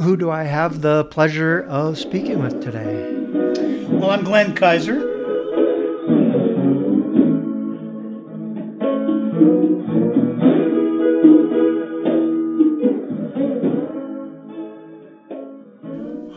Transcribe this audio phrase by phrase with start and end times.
[0.00, 3.16] who do I have the pleasure of speaking with today?
[3.88, 4.98] Well, I'm Glenn Kaiser.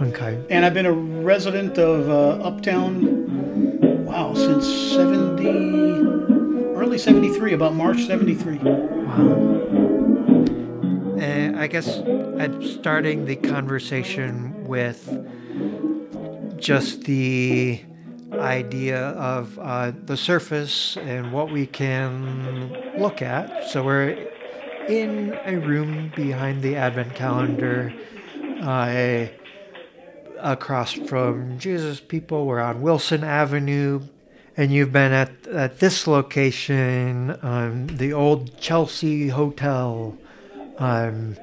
[0.02, 0.44] Okay.
[0.50, 5.48] And I've been a resident of uh, Uptown, wow, since 70,
[6.76, 9.93] early 73, about March 73.
[11.24, 15.00] Uh, I guess I'm starting the conversation with
[16.58, 17.82] just the
[18.34, 23.70] idea of uh, the surface and what we can look at.
[23.70, 24.18] So we're
[24.90, 27.94] in a room behind the Advent calendar.
[28.62, 29.28] Uh,
[30.44, 32.46] across from Jesus people.
[32.46, 34.02] We're on Wilson Avenue,
[34.58, 40.18] and you've been at, at this location, um, the old Chelsea Hotel,
[40.78, 41.36] um,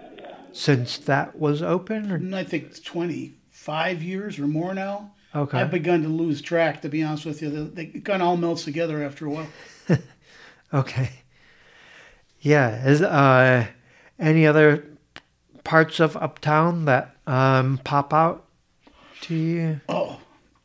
[0.52, 2.12] since that was open.
[2.12, 2.36] Or?
[2.36, 5.12] I think 25 years or more now.
[5.34, 5.58] Okay.
[5.58, 7.50] I've begun to lose track, to be honest with you.
[7.50, 9.46] They, they kind of all melts together after a while.
[10.72, 11.10] Okay.
[12.40, 12.86] Yeah.
[12.86, 13.66] Is uh,
[14.18, 14.84] any other
[15.64, 18.44] parts of Uptown that um, pop out
[19.22, 19.80] to you?
[19.88, 20.20] Oh.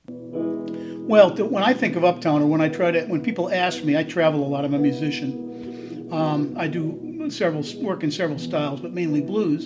[0.08, 3.98] Well, when I think of Uptown, or when I try to, when people ask me,
[3.98, 4.66] I travel a lot.
[4.66, 6.10] I'm a musician.
[6.12, 9.66] Um, I do several work in several styles, but mainly blues.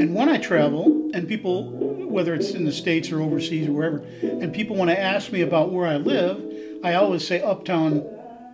[0.00, 1.70] And when I travel, and people,
[2.08, 5.42] whether it's in the States or overseas or wherever, and people want to ask me
[5.42, 6.42] about where I live,
[6.82, 8.04] I always say uptown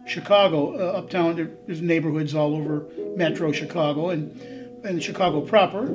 [0.06, 0.74] Chicago.
[0.74, 5.86] Uh, uptown, there's neighborhoods all over metro Chicago and, and Chicago proper.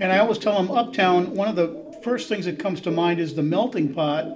[0.00, 3.20] And I always tell them uptown, one of the first things that comes to mind
[3.20, 4.26] is the melting pot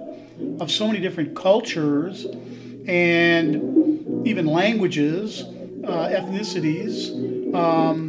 [0.61, 2.25] of so many different cultures
[2.87, 5.41] and even languages,
[5.83, 7.53] uh, ethnicities.
[7.53, 8.06] Um,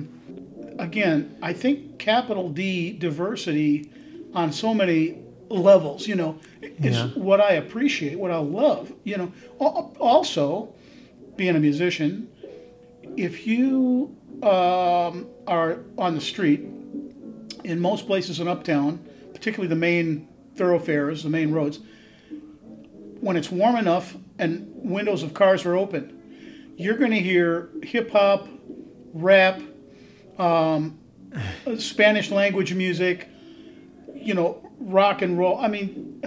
[0.89, 3.91] again, I think capital D diversity
[4.35, 5.19] on so many
[5.51, 7.09] levels, you know, is Yeah.
[7.09, 8.93] what I appreciate, what I love.
[9.05, 10.71] You know, also
[11.37, 12.29] being a musician,
[13.17, 16.61] if you um, are on the street
[17.65, 19.01] in most places in uptown,
[19.35, 20.27] particularly the main
[20.57, 21.81] thoroughfares, the main roads,
[23.21, 26.15] when it's warm enough and windows of cars are open,
[26.77, 28.49] you're going to hear hip hop,
[29.13, 29.61] rap,
[30.39, 30.99] um,
[31.79, 33.29] Spanish language music,
[34.15, 35.59] you know, rock and roll.
[35.59, 36.23] I mean,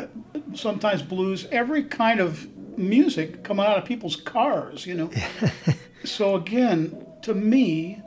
[0.53, 5.11] sometimes blues, every kind of music coming out of people's cars, you know.
[6.03, 8.01] so again, to me,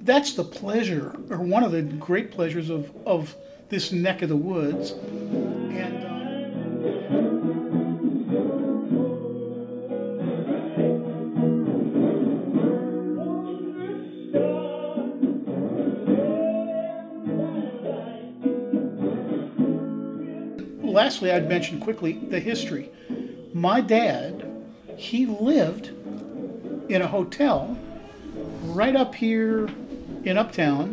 [0.00, 3.34] that's the pleasure, or one of the great pleasures of, of
[3.70, 4.90] this neck of the woods.
[4.90, 6.13] And um,
[20.94, 22.88] lastly, I'd mention quickly the history.
[23.52, 24.50] My dad,
[24.96, 25.88] he lived
[26.88, 27.76] in a hotel
[28.62, 29.68] right up here
[30.24, 30.86] in Uptown,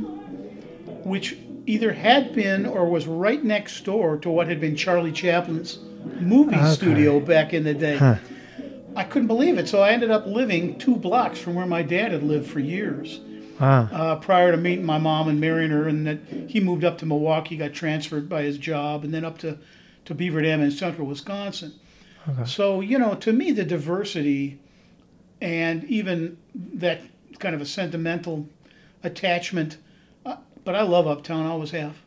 [1.05, 5.79] which either had been or was right next door to what had been Charlie Chaplin's
[6.19, 6.71] movie Okay.
[6.71, 7.97] studio back in the day.
[7.97, 8.15] Huh.
[8.95, 12.11] I couldn't believe it, so I ended up living two blocks from where my dad
[12.11, 13.21] had lived for years
[13.59, 13.87] Wow.
[13.91, 16.17] uh, prior to meeting my mom and marrying her, and that
[16.47, 19.57] he moved up to Milwaukee, got transferred by his job, and then up to,
[20.11, 21.73] to Beaver Dam in central Wisconsin.
[22.45, 24.59] So, you know, to me, the diversity
[25.41, 27.01] and even that
[27.39, 28.47] kind of a sentimental
[29.01, 29.77] attachment,
[30.23, 31.97] uh, but I love Uptown, I always have.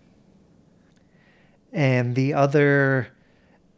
[1.72, 3.08] and the other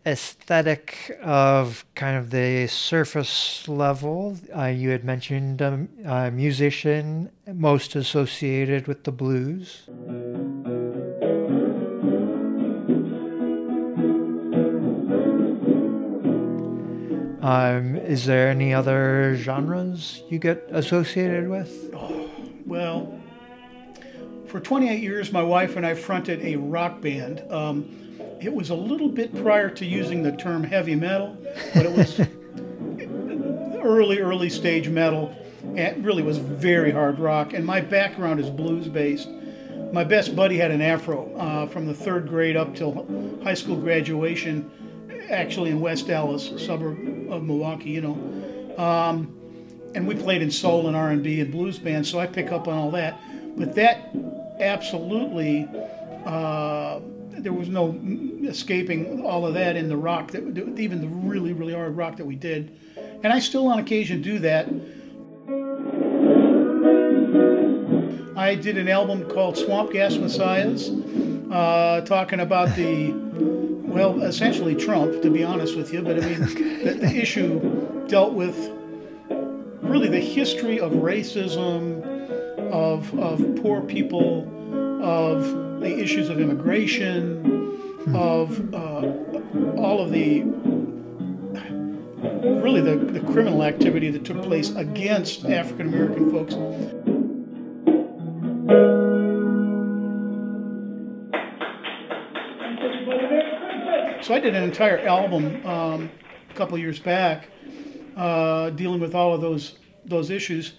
[0.04, 4.36] aesthetic of kind of the surface level.
[4.54, 9.88] Uh, you had mentioned um, a musician most associated with the blues.
[17.46, 21.94] Um, is there any other genres you get associated with?
[22.66, 23.20] Well,
[24.48, 27.44] for 28 years, my wife and I fronted a rock band.
[27.48, 31.38] Um, it was a little bit prior to using the term heavy metal,
[31.72, 32.18] but it was
[33.80, 35.32] early, early stage metal.
[35.62, 37.52] And it really was very hard rock.
[37.52, 39.28] And my background is blues based.
[39.92, 43.06] my best buddy had an afro uh, from the third grade up till
[43.44, 44.68] high school graduation,
[45.30, 48.76] actually in West Allis, suburb of Milwaukee, you know.
[48.78, 49.32] Um,
[49.94, 52.76] and we played in soul and R&B and blues bands, so I pick up on
[52.76, 53.18] all that.
[53.56, 54.10] But that
[54.60, 55.68] absolutely,
[56.24, 57.00] uh,
[57.30, 57.98] there was no
[58.44, 60.42] escaping all of that in the rock that
[60.78, 62.78] even the really really hard rock that we did,
[63.22, 64.68] and I still on occasion do that.
[68.36, 70.90] I did an album called Swamp Gas Messiahs,
[71.50, 73.12] uh, talking about the,
[73.96, 76.02] well, essentially Trump, to be honest with you.
[76.02, 76.40] But I mean,
[76.84, 78.54] the, the issue dealt with
[79.80, 82.04] really the history of racism,
[82.70, 84.42] of, of poor people,
[85.02, 89.14] of the issues of immigration, of uh,
[89.80, 90.42] all of the
[92.60, 96.54] really the, the criminal activity that took place against African American folks.
[104.26, 106.10] So I did an entire album um,
[106.50, 107.48] a couple years back,
[108.16, 110.72] uh, dealing with all of those those issues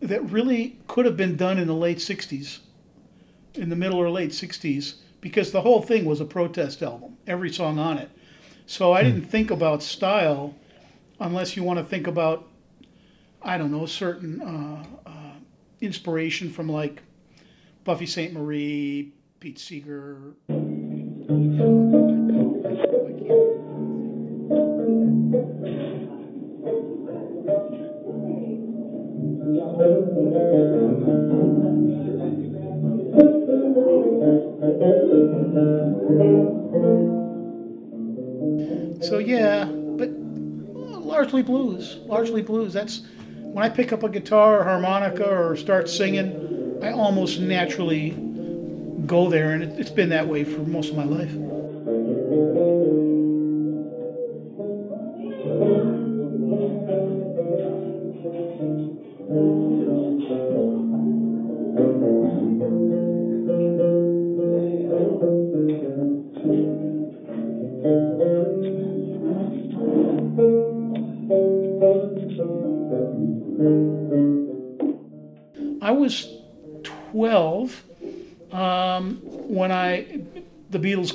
[0.00, 2.58] that really could have been done in the late '60s,
[3.54, 7.52] in the middle or late '60s, because the whole thing was a protest album, every
[7.52, 8.10] song on it.
[8.66, 10.56] So I didn't think about style,
[11.20, 12.48] unless you want to think about,
[13.40, 15.34] I don't know, certain uh, uh,
[15.80, 17.04] inspiration from like
[17.84, 20.34] Buffy Sainte-Marie, Pete Seeger.
[39.00, 42.72] So yeah, but largely blues, largely blues.
[42.72, 43.02] That's
[43.40, 48.10] when I pick up a guitar or harmonica or start singing, I almost naturally
[49.06, 51.57] go there, and it, it's been that way for most of my life.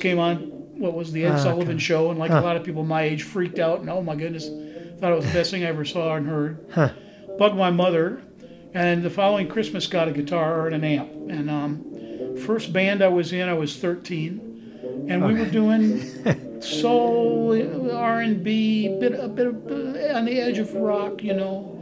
[0.03, 0.35] Came on.
[0.77, 1.83] What was the Ed Ah, Sullivan okay.
[1.83, 2.09] show?
[2.11, 2.39] And like Huh.
[2.39, 4.49] a lot of people my age freaked out and oh my goodness,
[4.99, 6.59] thought it was the best thing I ever saw and heard.
[6.71, 6.89] Huh.
[7.39, 8.21] Bugged my mother,
[8.73, 11.09] and the following Christmas got a guitar and an amp.
[11.29, 16.01] And um, first band I was in, I was 13, and we were doing
[16.61, 17.53] soul,
[17.91, 21.81] R and B, bit a bit of, uh, on the edge of rock, you know.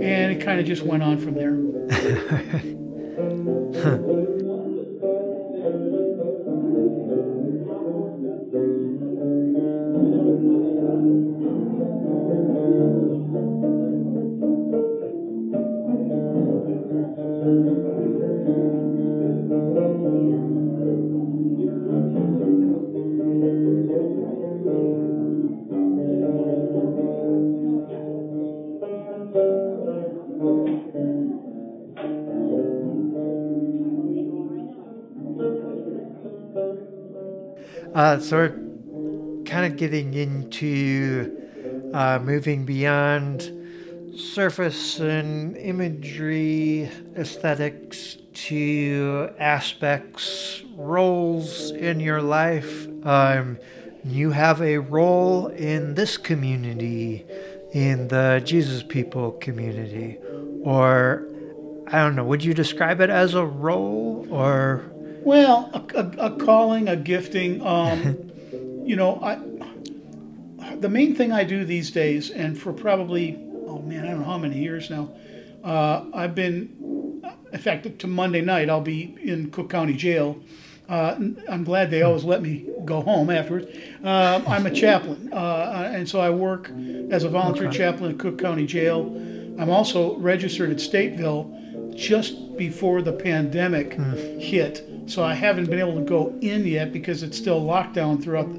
[0.00, 1.56] And it kind of just went on from there.
[37.94, 43.52] Uh, so we're kind of getting into uh, moving beyond
[44.16, 52.88] surface and imagery aesthetics to aspects, roles in your life.
[53.04, 53.58] Um,
[54.04, 57.26] you have a role in this community,
[57.72, 60.16] in the Jesus People community,
[60.62, 61.28] or
[61.88, 62.24] I don't know.
[62.24, 64.91] Would you describe it as a role or?
[65.24, 67.64] Well, a, a, a calling, a gifting.
[67.64, 68.30] Um,
[68.84, 69.38] you know, I
[70.80, 74.26] the main thing I do these days, and for probably oh man, I don't know
[74.26, 75.10] how many years now,
[75.64, 77.22] uh, I've been.
[77.52, 80.40] In fact, to Monday night, I'll be in Cook County Jail.
[80.88, 81.16] Uh,
[81.48, 83.66] I'm glad they always let me go home afterwards.
[84.02, 86.70] Uh, I'm a chaplain, uh, and so I work
[87.10, 89.04] as a volunteer chaplain at Cook County Jail.
[89.58, 91.61] I'm also registered at Stateville
[91.94, 93.94] just before the pandemic
[94.40, 94.86] hit.
[95.06, 98.50] So I haven't been able to go in yet because it's still lockdown throughout.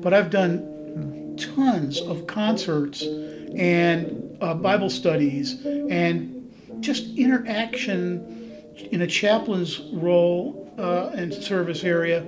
[0.00, 9.06] But I've done tons of concerts and uh, Bible studies and just interaction in a
[9.06, 12.24] chaplain's role uh, and service area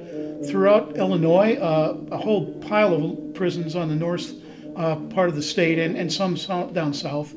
[0.47, 4.33] throughout Illinois, uh, a whole pile of prisons on the north
[4.77, 6.35] uh, part of the state and, and some
[6.73, 7.35] down south.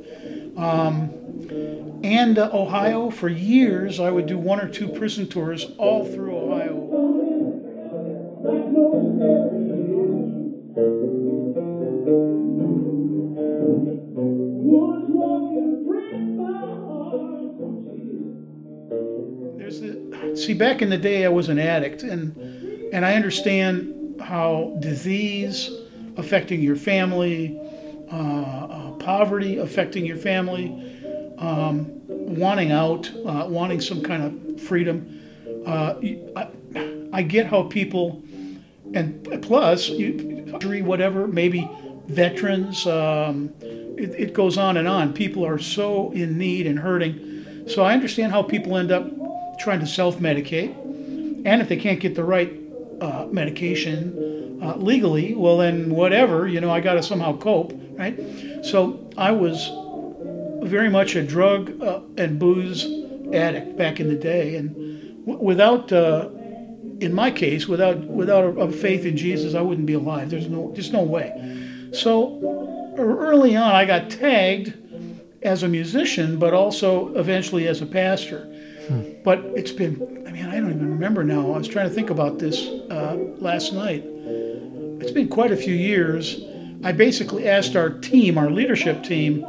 [0.58, 1.14] Um,
[1.50, 3.10] and uh, Ohio.
[3.10, 6.84] For years, I would do one or two prison tours all through Ohio.
[19.58, 22.36] There's the, see, back in the day, I was an addict, and
[22.94, 25.70] and I understand how disease
[26.18, 27.60] affecting your family,
[28.12, 30.97] uh, uh, poverty affecting your family,
[31.38, 35.22] um, wanting out, uh, wanting some kind of freedom.
[35.66, 35.96] Uh,
[36.36, 36.48] I,
[37.14, 38.24] I get how people,
[38.94, 40.46] and plus, you,
[40.84, 41.70] whatever, maybe
[42.08, 45.14] veterans, um, it, it goes on and on.
[45.14, 47.66] People are so in need and hurting.
[47.68, 49.06] So I understand how people end up
[49.60, 50.76] trying to self medicate.
[51.46, 52.54] And if they can't get the right
[53.02, 58.20] uh, medication uh, legally, well, then whatever, you know, I got to somehow cope, right?
[58.64, 59.70] So I was
[60.68, 62.86] very much a drug uh, and booze
[63.34, 64.56] addict back in the day.
[64.56, 66.30] And w- without, uh,
[67.00, 70.30] in my case, without, without a, a faith in Jesus, I wouldn't be alive.
[70.30, 71.90] There's no, just no way.
[71.94, 74.74] So early on, I got tagged
[75.44, 78.46] as a musician, but also eventually as a pastor.
[78.88, 79.02] Hmm.
[79.24, 81.52] But it's been, I mean, I don't even remember now.
[81.52, 84.04] I was trying to think about this uh, last night.
[85.00, 86.42] It's been quite a few years.
[86.84, 89.46] I basically asked our team, our leadership team,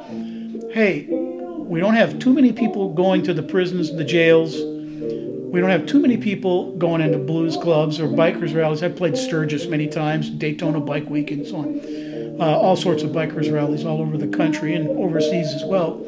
[0.71, 4.57] hey, we don't have too many people going to the prisons, the jails.
[4.57, 8.83] We don't have too many people going into blues clubs or bikers rallies.
[8.83, 11.81] I've played Sturgis many times, Daytona Bike Week, and so on.
[12.41, 16.05] Uh, all sorts of bikers rallies all over the country and overseas as well.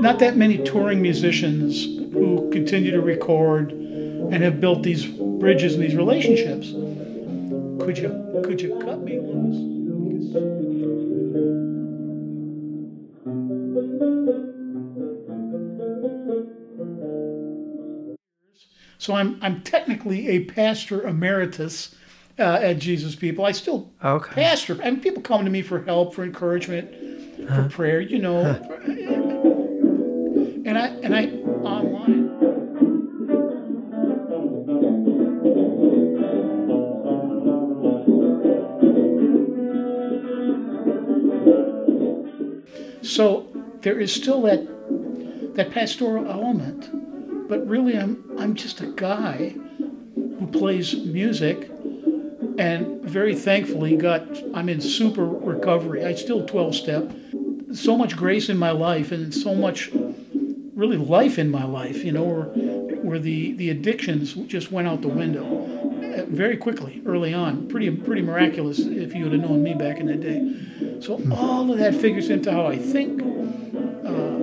[0.00, 5.82] Not that many touring musicians who continue to record and have built these bridges and
[5.82, 6.70] these relationships.
[7.84, 9.77] Could you could you cut me loose?
[18.98, 21.94] So I'm I'm technically a pastor emeritus
[22.38, 23.44] uh, at Jesus People.
[23.44, 24.34] I still okay.
[24.34, 26.92] pastor, and people come to me for help, for encouragement,
[27.48, 27.62] huh.
[27.62, 28.00] for prayer.
[28.00, 28.58] You know, huh.
[30.66, 31.26] and I and I
[31.62, 32.26] online.
[43.00, 43.46] So
[43.82, 46.97] there is still that that pastoral element
[47.48, 49.54] but really I'm I'm just a guy
[50.14, 51.70] who plays music
[52.58, 54.22] and very thankfully got
[54.54, 56.04] I'm in super recovery.
[56.04, 57.12] I still 12 step.
[57.72, 59.90] So much grace in my life and so much
[60.74, 62.44] really life in my life, you know, where,
[63.02, 67.68] where the, the addictions just went out the window uh, very quickly early on.
[67.68, 71.00] Pretty pretty miraculous if you would have known me back in that day.
[71.00, 73.22] So all of that figures into how I think.
[74.04, 74.38] Uh,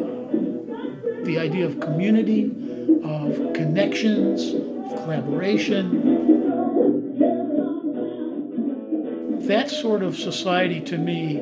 [1.26, 2.55] the idea of community,
[3.06, 6.24] of connections, of collaboration.
[9.48, 11.42] That sort of society to me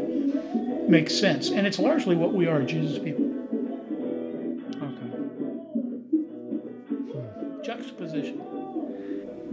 [0.89, 1.49] makes sense.
[1.49, 3.23] And it's largely what we are, Jesus people.
[4.81, 5.09] Okay.
[7.63, 8.41] Juxtaposition.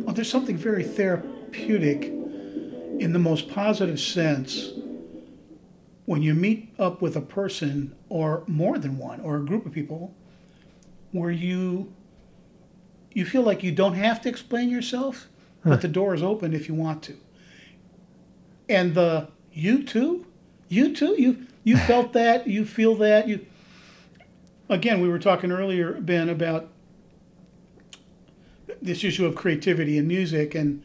[0.05, 4.73] Well, there's something very therapeutic in the most positive sense
[6.07, 9.73] when you meet up with a person or more than one or a group of
[9.73, 10.13] people
[11.13, 11.93] where you
[13.13, 15.29] you feel like you don't have to explain yourself,
[15.65, 15.71] huh.
[15.71, 17.17] but the door is open if you want to.
[18.69, 20.27] And the you too,
[20.69, 23.47] you too, you you felt that, you feel that, you.
[24.69, 26.69] Again, we were talking earlier, Ben, about
[28.81, 30.85] this issue of creativity in music, and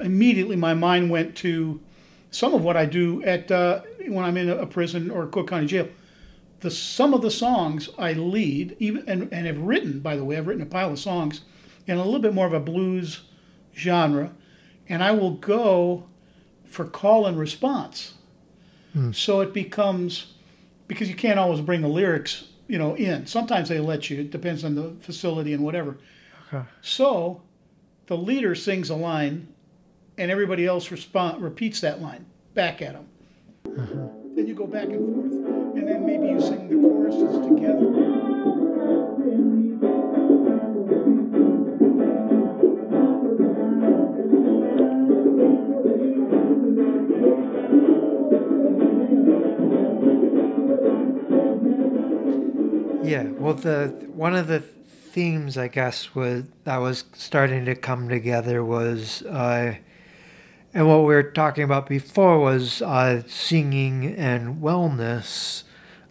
[0.00, 1.80] immediately my mind went to
[2.30, 5.66] some of what I do at uh, when I'm in a prison or Cook County
[5.66, 5.88] Jail
[6.60, 10.36] the some of the songs I lead, even and, and have written, by the way,
[10.36, 11.42] I've written a pile of songs
[11.86, 13.22] in a little bit more of a blues
[13.74, 14.32] genre,
[14.88, 16.08] and I will go
[16.64, 18.14] for call and response.
[18.92, 19.12] Hmm.
[19.12, 20.34] So it becomes
[20.88, 23.26] because you can't always bring the lyrics, you know, in.
[23.26, 24.20] Sometimes they let you.
[24.20, 25.98] It depends on the facility and whatever.
[26.52, 26.66] Okay.
[26.80, 27.42] So
[28.06, 29.48] the leader sings a line,
[30.16, 33.08] and everybody else respond repeats that line back at him.
[33.66, 34.08] Uh-huh.
[34.34, 35.35] Then you go back and forth
[36.18, 37.92] maybe you sing the choruses together.
[53.04, 58.08] Yeah, well, the one of the themes I guess was that was starting to come
[58.08, 59.76] together was uh,
[60.74, 65.62] and what we were talking about before was uh, singing and wellness.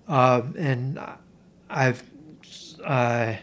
[0.08, 1.00] Uh, and
[1.70, 2.04] I've
[2.84, 3.36] uh,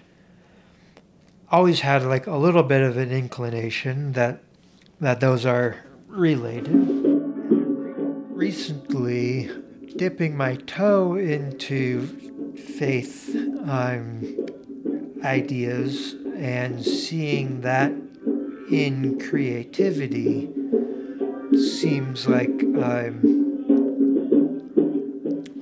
[1.51, 4.43] always had like a little bit of an inclination that
[5.01, 6.71] that those are related.
[8.31, 9.51] Recently,
[9.97, 12.07] dipping my toe into
[12.57, 13.35] faith
[13.67, 14.47] um,
[15.25, 17.93] ideas and seeing that
[18.71, 20.51] in creativity
[21.53, 23.25] seems like I'm.
[23.25, 23.42] um,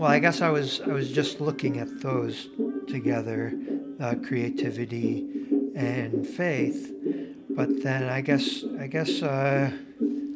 [0.01, 2.49] well i guess i was i was just looking at those
[2.89, 3.53] together
[4.01, 5.27] uh, creativity
[5.77, 6.93] and faith
[7.51, 9.71] but then i guess i guess uh,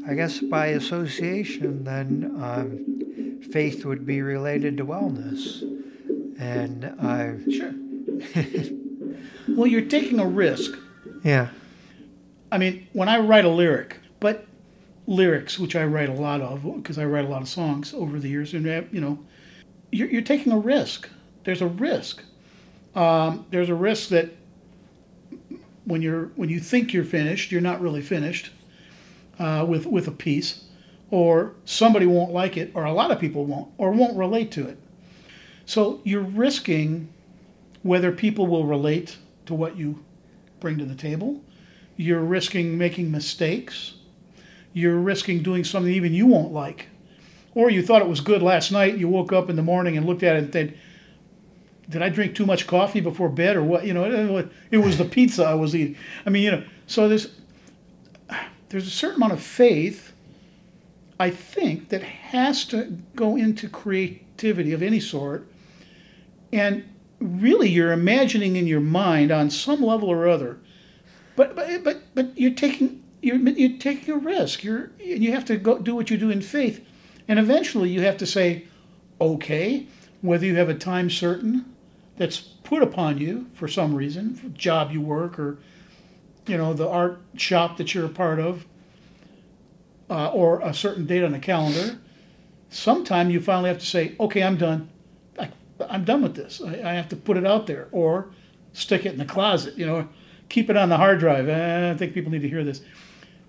[0.06, 2.08] i guess by association then
[2.42, 5.62] um, faith would be related to wellness
[6.38, 7.72] and uh, Sure.
[9.56, 10.72] well, you're taking a risk.
[11.22, 11.48] yeah
[12.52, 14.46] I mean, when I write a lyric, but
[15.06, 18.20] lyrics, which I write a lot of, because I write a lot of songs over
[18.20, 19.18] the years, and uh, you know,
[19.90, 21.08] you're, you're taking a risk.
[21.44, 22.22] There's a risk.
[22.94, 24.30] Um, there's a risk that
[25.84, 28.50] when you're when you think you're finished, you're not really finished
[29.38, 30.64] uh, with with a piece,
[31.10, 34.66] or somebody won't like it, or a lot of people won't, or won't relate to
[34.66, 34.78] it.
[35.66, 37.12] So you're risking
[37.82, 40.04] whether people will relate to what you
[40.60, 41.42] bring to the table.
[41.96, 43.94] You're risking making mistakes.
[44.72, 46.88] You're risking doing something even you won't like.
[47.54, 50.06] Or you thought it was good last night, you woke up in the morning and
[50.06, 50.78] looked at it and said,
[51.88, 53.84] Did I drink too much coffee before bed or what?
[53.86, 55.96] You know, it was the pizza I was eating.
[56.26, 57.28] I mean, you know, so there's
[58.70, 60.12] there's a certain amount of faith,
[61.20, 65.46] I think, that has to go into creativity of any sort.
[66.52, 66.84] And
[67.24, 70.58] really you're imagining in your mind on some level or other
[71.36, 75.56] but but but, but you're taking you're, you're taking a risk you're you have to
[75.56, 76.84] go do what you do in faith
[77.28, 78.64] and eventually you have to say
[79.20, 79.86] okay
[80.20, 81.74] whether you have a time certain
[82.16, 85.58] that's put upon you for some reason job you work or
[86.46, 88.66] you know the art shop that you're a part of
[90.10, 91.98] uh, or a certain date on the calendar
[92.68, 94.88] sometime you finally have to say okay i'm done.
[95.38, 95.50] I,
[95.88, 96.60] i'm done with this.
[96.60, 98.30] I, I have to put it out there or
[98.72, 100.08] stick it in the closet you know
[100.48, 101.48] keep it on the hard drive.
[101.48, 102.80] Eh, i think people need to hear this.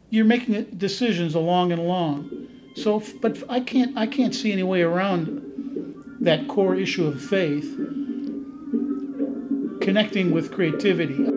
[0.10, 4.82] You're making decisions along and along so but i can't i can't see any way
[4.82, 5.42] around
[6.20, 7.76] that core issue of faith
[9.82, 11.35] connecting with creativity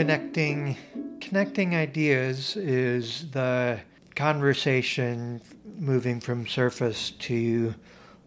[0.00, 0.78] connecting
[1.20, 3.78] connecting ideas is the
[4.14, 5.42] conversation
[5.78, 7.74] moving from surface to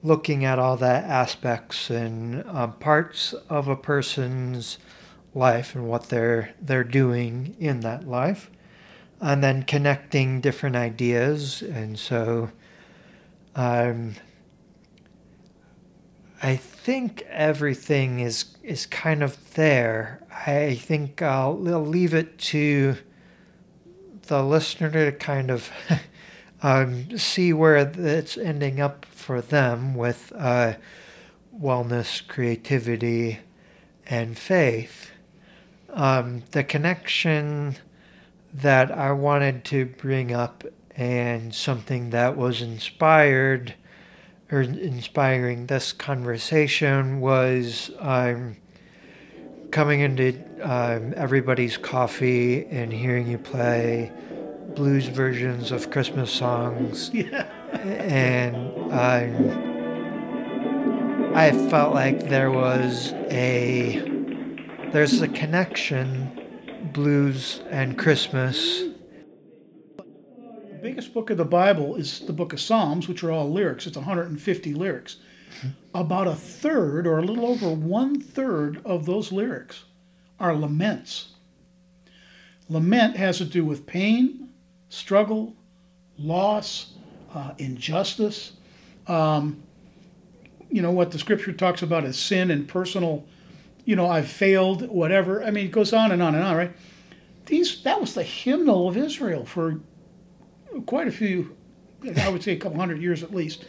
[0.03, 4.77] looking at all the aspects and uh, parts of a person's
[5.33, 8.51] life and what they're they're doing in that life
[9.19, 11.63] and then connecting different ideas.
[11.63, 12.51] And so
[13.55, 14.13] um,
[16.43, 20.21] I think everything is is kind of there.
[20.45, 22.97] I think I'll, I'll leave it to
[24.23, 25.71] the listener to kind of
[26.62, 30.73] um, see where it's ending up for them with uh,
[31.58, 33.39] wellness, creativity,
[34.06, 35.12] and faith.
[35.91, 37.77] Um, the connection
[38.53, 40.65] that I wanted to bring up
[40.97, 43.75] and something that was inspired
[44.54, 48.56] or inspiring this conversation was um,
[49.72, 54.12] coming into um, everybody's coffee and hearing you play
[54.76, 57.50] blues versions of Christmas songs, yeah
[57.82, 58.56] and
[58.92, 59.63] um,
[61.36, 64.02] I felt like there was a
[64.92, 68.84] there's a connection, blues and Christmas.
[70.84, 73.88] Biggest book of the Bible is the book of Psalms, which are all lyrics.
[73.88, 75.15] It's 150 lyrics.
[75.96, 79.86] About a third, or a little over one third, of those lyrics
[80.41, 81.36] are laments.
[82.67, 84.50] Lament has to do with pain,
[84.89, 85.56] struggle,
[86.17, 86.96] loss,
[87.34, 88.52] uh, injustice.
[89.08, 89.63] Um,
[90.69, 93.24] you know, what the scripture talks about is sin and personal,
[93.86, 95.41] you know, I've failed, whatever.
[95.41, 96.76] I mean, it goes on and on and on, right?
[97.46, 99.80] These, that was the hymnal of Israel for
[100.81, 101.55] quite a few,
[102.17, 103.65] I would say a couple hundred years at least.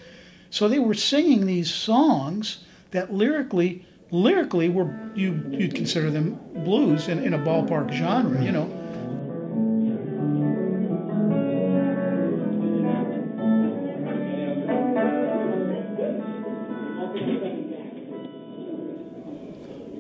[0.51, 7.09] So they were singing these songs that lyrically lyrically, were you you'd consider them blues
[7.09, 8.81] in, in a ballpark genre, you know.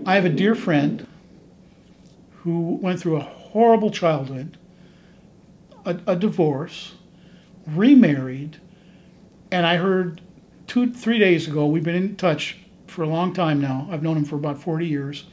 [0.06, 1.06] I have a dear friend
[2.42, 4.58] who went through a horrible childhood,
[5.84, 6.94] a, a divorce,
[7.66, 8.60] remarried,
[9.50, 10.20] and I heard
[10.66, 13.88] two, three days ago, we've been in touch for a long time now.
[13.90, 15.24] I've known him for about 40 years.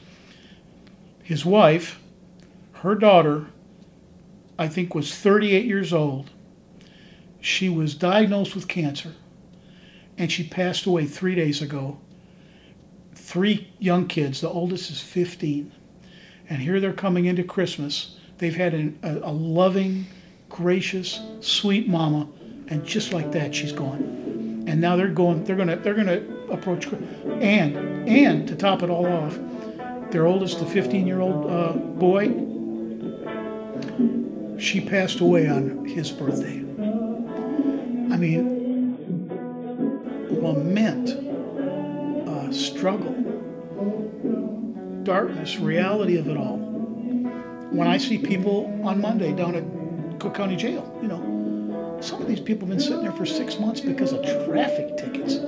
[1.22, 2.00] His wife,
[2.74, 3.46] her daughter,
[4.58, 6.30] I think was 38 years old.
[7.40, 9.14] She was diagnosed with cancer
[10.18, 11.98] and she passed away three days ago.
[13.14, 15.72] Three young kids, the oldest is 15.
[16.48, 18.16] And here they're coming into Christmas.
[18.38, 20.06] They've had an, a, a loving,
[20.52, 22.28] gracious, sweet mama,
[22.68, 24.64] and just like that, she's gone.
[24.68, 25.44] And now they're going.
[25.44, 25.76] They're gonna.
[25.76, 26.86] They're gonna approach.
[26.86, 29.36] And and to top it all off,
[30.12, 32.28] their oldest, the 15-year-old uh, boy,
[34.60, 36.58] she passed away on his birthday.
[38.12, 39.26] I mean,
[40.30, 41.10] lament,
[42.28, 43.14] uh, struggle,
[45.02, 46.58] darkness, reality of it all.
[46.58, 49.81] When I see people on Monday down at
[50.22, 53.58] Cook County Jail, you know, some of these people have been sitting there for six
[53.58, 55.38] months because of traffic tickets.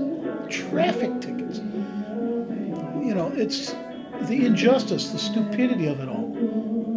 [0.51, 1.59] Traffic tickets.
[1.59, 3.73] You know, it's
[4.23, 6.33] the injustice, the stupidity of it all.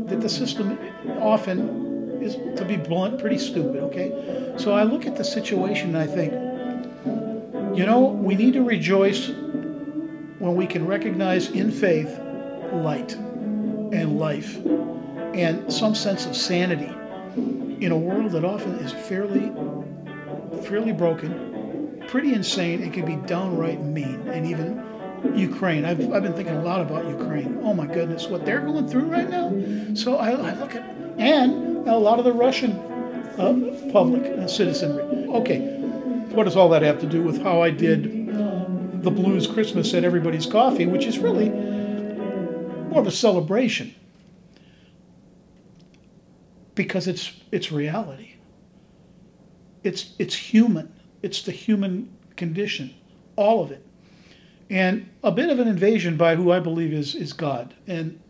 [0.08, 0.80] That the system
[1.20, 4.56] often is, to be blunt, pretty stupid, okay?
[4.58, 6.34] So I look at the situation and I think,
[7.78, 12.10] you know, we need to rejoice when we can recognize in faith
[12.74, 14.56] light and life
[15.36, 16.92] and some sense of sanity
[17.80, 19.52] in a world that often is fairly
[20.64, 24.28] fairly broken, pretty insane, and can be downright mean.
[24.28, 24.84] And even
[25.36, 27.60] Ukraine, I've, I've been thinking a lot about Ukraine.
[27.64, 29.54] Oh my goodness, what they're going through right now.
[29.96, 30.84] So I, I look at,
[31.18, 35.04] and a lot of the Russian uh, public uh, citizenry.
[35.28, 35.60] Okay,
[36.32, 38.28] what does all that have to do with how I did
[39.04, 43.94] the blues Christmas at everybody's coffee, which is really more of a celebration
[46.78, 48.36] because it's it's reality.
[49.84, 50.94] It's it's human.
[51.22, 52.94] It's the human condition,
[53.36, 53.86] all of it,
[54.70, 57.74] and a bit of an invasion by who I believe is is God.
[57.86, 58.22] And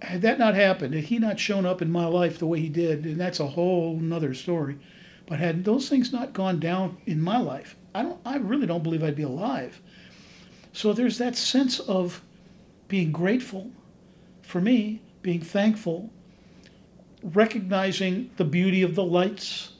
[0.00, 2.70] had that not happened, had He not shown up in my life the way He
[2.70, 4.78] did, and that's a whole nother story.
[5.26, 8.20] But had those things not gone down in my life, I don't.
[8.24, 9.82] I really don't believe I'd be alive.
[10.72, 12.22] So there's that sense of
[12.86, 13.72] being grateful
[14.42, 16.12] for me, being thankful,
[17.34, 19.72] recognizing the beauty of the lights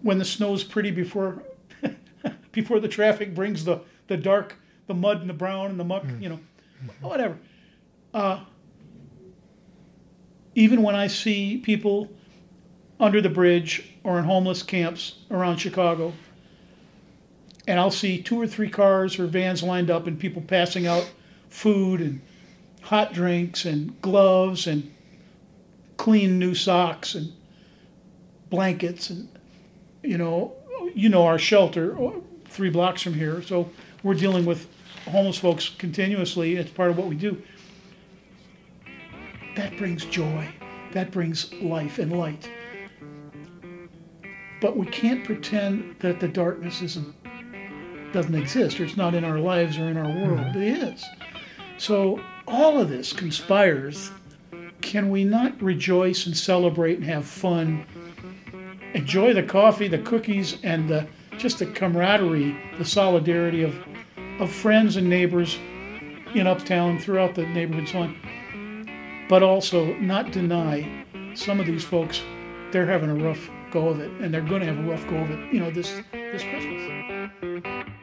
[0.00, 1.42] when the snow's pretty before
[2.52, 4.56] before the traffic brings the, the dark,
[4.86, 6.40] the mud and the brown and the muck, you know,
[7.00, 7.38] whatever.
[8.12, 8.40] Uh,
[10.54, 12.10] even when I see people
[13.00, 16.12] under the bridge or in homeless camps around Chicago,
[17.66, 21.10] and I'll see two or three cars or vans lined up and people passing out
[21.48, 22.20] food and
[22.82, 24.93] hot drinks and gloves and
[25.96, 27.32] clean new socks and
[28.50, 29.28] blankets and
[30.02, 30.54] you know
[30.94, 32.12] you know our shelter uh,
[32.46, 33.42] three blocks from here.
[33.42, 33.70] So
[34.02, 34.68] we're dealing with
[35.06, 36.56] homeless folks continuously.
[36.56, 37.42] It's part of what we do.
[39.56, 40.48] That brings joy.
[40.92, 42.48] That brings life and light.
[44.60, 47.14] But we can't pretend that the darkness isn't
[48.12, 50.54] doesn't exist or it's not in our lives or in our world.
[50.54, 51.04] It is.
[51.78, 54.12] So all of this conspires
[54.84, 57.86] can we not rejoice and celebrate and have fun?
[58.92, 61.06] Enjoy the coffee, the cookies, and the,
[61.38, 63.74] just the camaraderie, the solidarity of,
[64.38, 65.58] of friends and neighbors
[66.34, 69.26] in Uptown, throughout the neighborhood, on.
[69.28, 72.22] But also not deny some of these folks,
[72.70, 75.16] they're having a rough go of it, and they're going to have a rough go
[75.16, 77.93] of it, you know, this, this Christmas.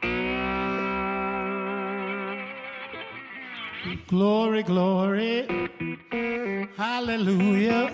[3.82, 5.48] Glory, glory,
[6.78, 7.90] hallelujah.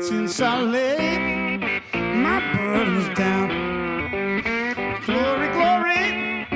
[0.00, 3.48] Since I laid my burdens down.
[5.04, 6.46] Glory, glory,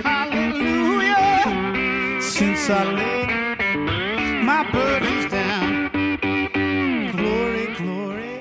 [0.00, 1.42] hallelujah.
[2.22, 5.90] Since I laid my burdens down.
[7.12, 8.40] Glory, glory,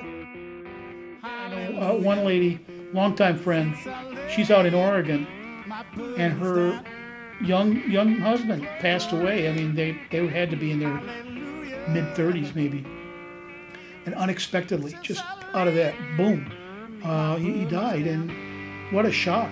[1.22, 2.60] Uh, one lady,
[2.94, 3.76] longtime friend,
[4.34, 5.28] she's out in Oregon,
[6.18, 6.82] and her
[7.42, 9.50] young young husband passed away.
[9.50, 11.00] I mean, they they had to be in their
[11.90, 12.86] mid 30s maybe,
[14.06, 16.52] and unexpectedly, just out of that, boom,
[17.04, 18.32] uh, he, he died, and
[18.94, 19.50] what a shock!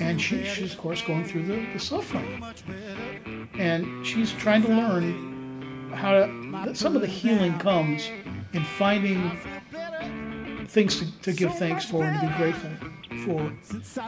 [0.00, 2.42] and she, she's of course going through the, the suffering,
[3.54, 6.74] and she's trying to learn how to.
[6.74, 8.08] Some of the healing comes
[8.52, 9.38] in finding
[10.66, 12.70] things to, to give thanks for and to be grateful
[13.24, 13.52] for,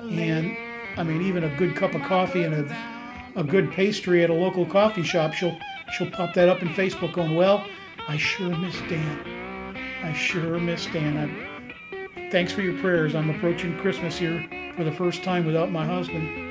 [0.03, 0.57] and
[0.97, 2.99] I mean even a good cup of coffee and a
[3.39, 5.57] a good pastry at a local coffee shop, she'll
[5.93, 7.65] she'll pop that up in Facebook, going, "Well,
[8.09, 9.77] I sure miss Dan.
[10.03, 11.17] I sure miss Dan.
[11.17, 13.15] I, thanks for your prayers.
[13.15, 14.45] I'm approaching Christmas here
[14.77, 16.47] for the first time without my husband."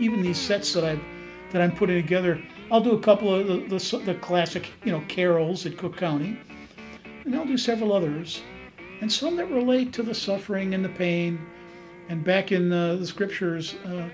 [0.00, 1.00] Even these sets that I've
[1.52, 5.04] that I'm putting together, I'll do a couple of the, the, the classic, you know,
[5.06, 6.38] carols at Cook County
[7.24, 8.42] and I'll do several others,
[9.00, 11.40] and some that relate to the suffering and the pain.
[12.08, 14.08] And back in uh, the scriptures, uh,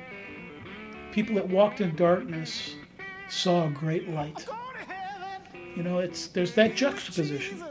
[1.12, 2.74] people that walked in darkness
[3.28, 4.46] saw a great light.
[5.74, 7.62] You know, it's there's that juxtaposition.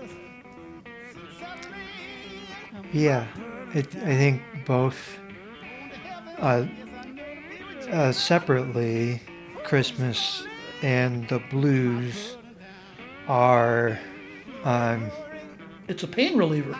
[2.93, 3.27] Yeah,
[3.73, 5.19] it, I think both
[6.39, 6.65] uh,
[7.91, 9.21] uh, separately,
[9.63, 10.45] Christmas
[10.81, 12.37] and the blues
[13.27, 13.99] are
[14.63, 15.09] um,
[15.87, 16.77] it's a pain reliever.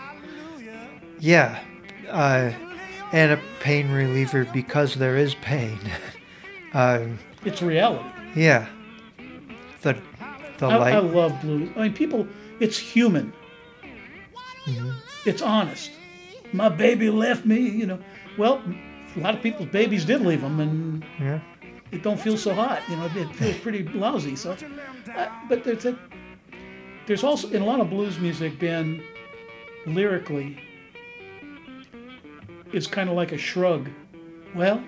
[1.19, 1.63] Yeah,
[2.09, 2.51] uh,
[3.11, 5.79] and a pain reliever because there is pain.
[6.73, 8.09] um, it's reality.
[8.35, 8.67] Yeah,
[9.81, 9.97] the
[10.57, 10.95] the I, light.
[10.95, 11.69] I love blues.
[11.75, 12.27] I mean, people.
[12.59, 13.33] It's human.
[14.65, 14.91] Mm-hmm.
[15.25, 15.91] It's honest.
[16.53, 17.59] My baby left me.
[17.59, 17.99] You know.
[18.37, 18.61] Well,
[19.15, 21.39] a lot of people's babies did leave them, and yeah.
[21.91, 22.81] It don't feel so hot.
[22.89, 24.35] You know, it feels pretty lousy.
[24.35, 24.55] So,
[25.15, 25.97] uh, but there's a
[27.07, 29.03] there's also in a lot of blues music been
[29.85, 30.59] lyrically
[32.73, 33.89] it's kind of like a shrug
[34.53, 34.83] well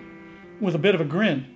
[0.60, 1.46] with a bit of a grin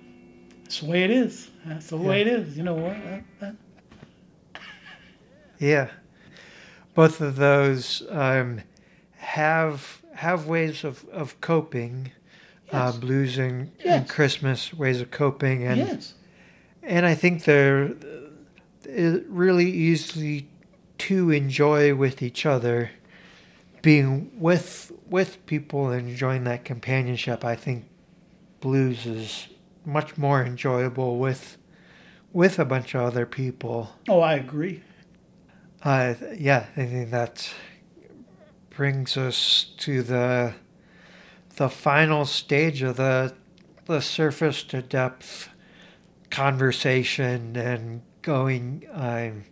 [0.63, 2.07] that's the way it is that's the yeah.
[2.07, 2.97] way it is you know what
[3.41, 4.59] uh, uh.
[5.59, 5.89] yeah
[6.95, 8.61] both of those um,
[9.17, 12.11] have have ways of, of coping
[12.65, 12.73] yes.
[12.73, 14.01] uh, blues and, yes.
[14.01, 16.13] and, christmas ways of coping and yes.
[16.83, 17.95] and i think they're
[18.87, 20.47] uh, really easily
[20.97, 22.91] to enjoy with each other,
[23.81, 27.43] being with with people and enjoying that companionship.
[27.43, 27.85] I think
[28.59, 29.47] blues is
[29.85, 31.57] much more enjoyable with
[32.33, 33.91] with a bunch of other people.
[34.07, 34.81] Oh, I agree.
[35.83, 37.53] Uh, yeah, I think that
[38.71, 40.53] brings us to the
[41.57, 43.33] the final stage of the
[43.85, 45.49] the surface to depth
[46.29, 49.43] conversation and going um,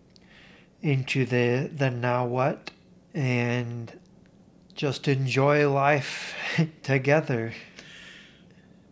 [0.82, 2.72] into the the now what
[3.14, 4.00] and
[4.76, 6.36] just enjoy life
[6.84, 7.54] together.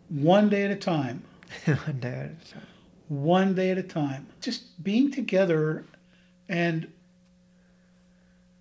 [0.08, 1.24] One day at a time.
[1.66, 2.66] One day at a time.
[3.08, 4.28] One day at a time.
[4.40, 5.84] Just being together
[6.48, 6.92] and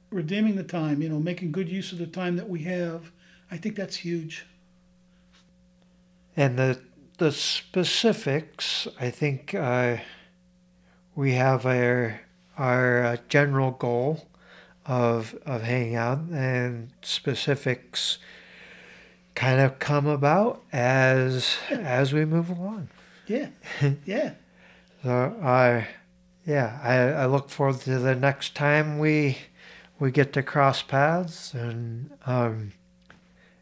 [0.09, 3.11] redeeming the time, you know, making good use of the time that we have.
[3.51, 4.45] I think that's huge.
[6.35, 6.79] And the
[7.17, 9.97] the specifics, I think uh,
[11.15, 12.21] we have our
[12.57, 14.27] our uh, general goal
[14.85, 18.17] of of hanging out and specifics
[19.35, 22.89] kind of come about as as we move along.
[23.27, 23.49] Yeah,
[24.05, 24.33] yeah.
[25.03, 25.87] so I,
[26.45, 29.37] yeah, I, I look forward to the next time we
[29.99, 32.73] we get to cross paths and um,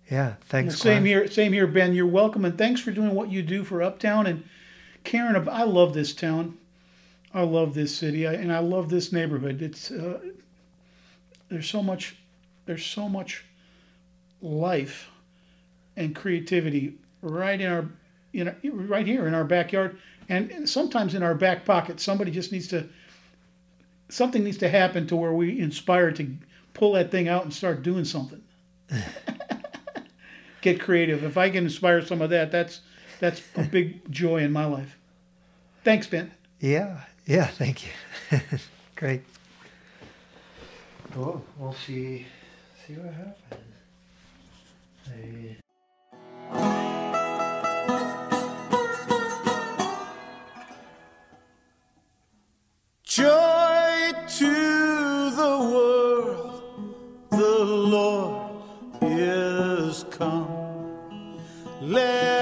[0.10, 0.80] yeah, thanks.
[0.80, 1.94] same here, same here, Ben.
[1.94, 4.44] You're welcome, and thanks for doing what you do for Uptown and
[5.04, 5.48] Karen.
[5.50, 6.58] I love this town.
[7.34, 9.62] I love this city and I love this neighborhood.
[9.62, 10.20] It's uh,
[11.50, 12.16] there's so much
[12.66, 13.46] there's so much
[14.42, 15.10] life
[15.96, 17.90] and creativity right in our
[18.32, 22.00] you know right here in our backyard and sometimes in our back pocket.
[22.00, 22.90] Somebody just needs to
[24.10, 26.36] something needs to happen to where we inspire to
[26.74, 28.42] pull that thing out and start doing something.
[30.62, 31.24] Get creative.
[31.24, 32.82] If I can inspire some of that, that's
[33.20, 34.98] that's a big joy in my life.
[35.84, 36.32] Thanks, Ben.
[36.60, 38.40] Yeah, yeah, thank you.
[38.96, 39.22] Great.
[41.16, 42.26] Well, we'll see
[42.86, 43.36] see what happens.
[45.08, 45.58] I...
[53.04, 56.64] Joy to the world,
[57.32, 58.49] the Lord
[59.90, 60.48] is come.
[61.82, 62.39] Let